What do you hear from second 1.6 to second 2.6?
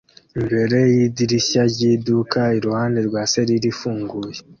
ry iduka